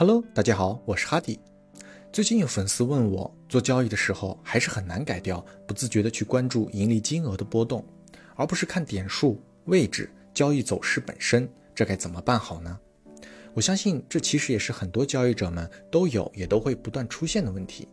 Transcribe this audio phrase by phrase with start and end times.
[0.00, 1.38] Hello，大家好，我是哈迪。
[2.10, 7.84] 最近有粉丝问我，做交易的时候还是很难改掉不自觉的去关注盈利金额的波动，
[8.34, 12.80] 而不是看点数、位置、交易走势本身，这该怎么办好呢？
[13.52, 17.86] 我相信这其实也是很多交易者们都有也都会不断出现的问题。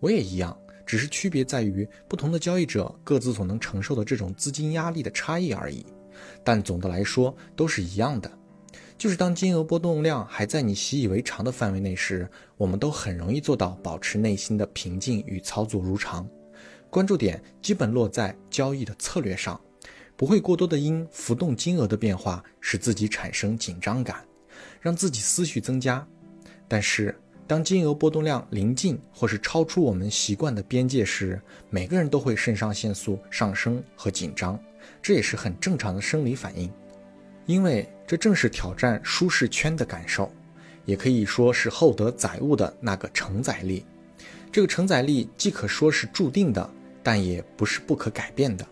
[0.00, 5.86] 我也一样，只是区别在于不同的交易者各自所能承受的这种资金压力的差异而已。
[6.42, 8.28] 但总的来说都是一样的。
[8.98, 16.26] 就是当金额波动量还在你习以为常的范围内时，我们都很容易做到保持内心的平静与操作如常。
[16.88, 19.60] 关注点基本落在交易的策略上，
[20.16, 24.24] 不会过多的因浮动金额的变化使自己产生紧张感，
[24.80, 26.06] 让自己思绪增加。
[26.66, 27.14] 但是
[27.46, 34.58] 当金额波动量临近或是超出我们习惯的边界时，每个人都会肾上腺素上升和紧张，
[35.02, 36.72] 这也是很正常的生理反应。
[37.44, 40.30] 因为这正是挑战舒适圈的感受，
[40.84, 43.84] 也可以说是厚德载物的那个承载力。
[44.52, 46.70] 这个承载力既可说是注定的，
[47.02, 48.64] 但也不是不可改变的。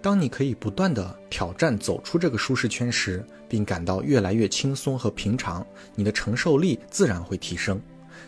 [0.00, 7.78] 当你可以不断的挑战走出这个舒适圈时，并感到越来越轻松和平常，你的承受力自然会提升。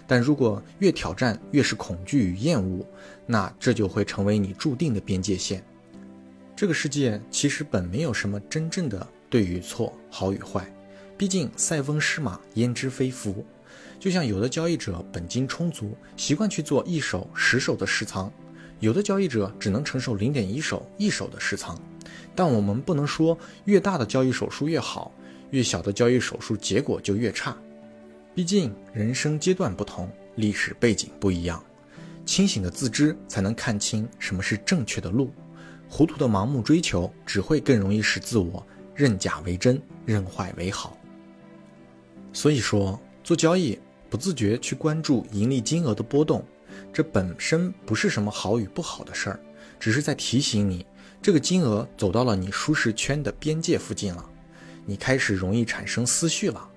[0.07, 2.85] 但如果越挑战越是恐惧与厌恶，
[3.27, 5.65] 那这就会成为你注定的边界线。
[6.55, 9.07] 这个世界其实本没有什么真正的。
[9.33, 10.71] 对与错，好与坏，
[11.17, 13.43] 毕竟塞翁失马焉知非福。
[13.99, 18.31] 就像有的交易者本金充足，习惯去做一手、十手的持仓；
[18.81, 21.81] 有的交易者只能承受零点一手、一手的持仓。
[22.35, 25.11] 但我们不能说越大的交易手数越好，
[25.49, 27.57] 越小的交易手数结果就越差。
[28.35, 31.65] 毕竟人生阶段不同，历史背景不一样。
[32.27, 35.31] 清醒的自知才能看清什么是正确的路，
[35.89, 38.63] 糊涂的盲目追求只会更容易使自我。
[38.95, 40.97] 认假为真，认坏为好。
[42.33, 46.45] 所以说，做交易不自觉去关注盈利金额的波动，
[46.93, 49.41] 这本身不是什么好与不好的事儿，
[49.79, 50.87] 只是在提醒你，
[51.21, 54.25] 这个金额走到了你舒适圈的边界附近了，
[54.87, 56.69] 你开始容易产生思绪了，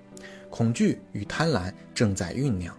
[0.50, 2.76] 恐惧与贪婪正在酝酿。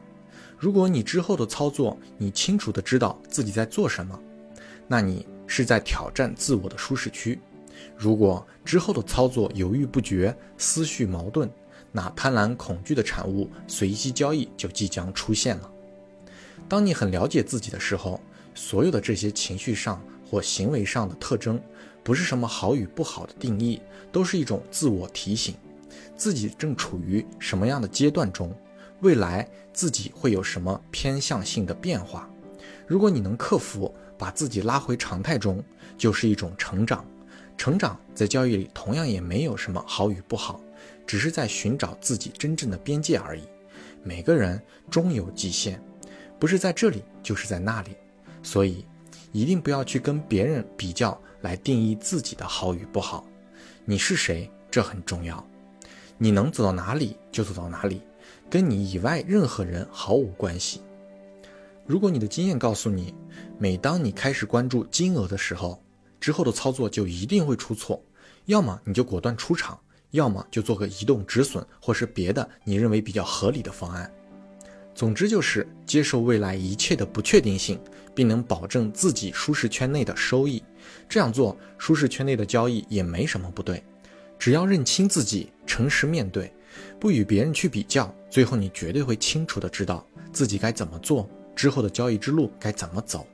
[0.58, 4.20] 如果你之后的操作，你清楚的知道自己在做什么，
[4.88, 7.40] 那你是在挑战自我的舒适区。
[7.96, 11.50] 如果之后的操作犹豫不决、思绪矛盾，
[11.92, 15.72] 那贪婪恐惧的产物随机交易就即将出现了。
[16.68, 18.20] 当你很了解自己的时候，
[18.54, 21.60] 所有的这些情绪上或行为上的特征，
[22.04, 25.56] 不是什么好与不好的定义，都是一种自我提醒，
[26.16, 28.54] 自己正处于什么样的阶段中，
[29.02, 32.30] 未来自己会有什么偏向性的变化。
[32.86, 35.64] 如果你能克服，把自己拉回常态中，
[35.98, 37.06] 就是一种成长。
[37.58, 40.62] 成长在交易里同样也没有什么好与不好，
[41.06, 43.42] 只是在寻找自己真正的边界而已。
[44.04, 45.82] 每个人终有极限，
[46.40, 47.92] 不是在这里就是在那里，
[48.44, 48.86] 所以
[49.32, 53.28] 一定不要去跟别人比较来定义自己的好与不好。
[53.84, 55.46] 你是谁，这很重要。
[56.18, 58.02] 你能走到哪里就走到哪里，
[58.50, 60.82] 跟你以外任何人毫无关系。
[61.86, 63.14] 如果你的经验告诉你，
[63.58, 65.82] 每当你开始关注金额的时候，
[66.20, 68.04] 之后的操作就一定会出错，
[68.46, 69.80] 要么你就果断出场，
[70.12, 74.12] 要么就做个移动止损，或是别的你认为比较合理的方案。
[74.96, 77.80] 总之就是接受未来一切的不确定性，
[78.16, 80.64] 并能保证自己舒适圈内的收益。
[81.08, 83.84] 这样做，舒适圈内的交易也没什么不对。
[84.40, 86.52] 只要认清自己，诚实面对，
[87.00, 90.04] 不与别人去比较，最后你绝对会清楚的知道
[90.34, 93.28] 自己该怎么做，之后的交易之路该怎么走。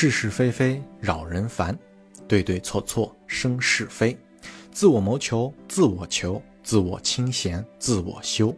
[0.00, 1.78] 是是非非扰人烦，
[2.26, 4.16] 对对错错生是非，
[4.72, 8.56] 自我谋求自我求，自我清闲自我修，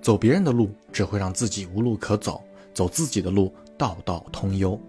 [0.00, 4.80] 走别人的路只会让自己无路可走，走自己的路道道通幽。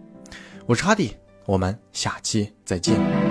[0.68, 1.16] 我是哈迪，
[1.48, 3.29] 我们下期再见。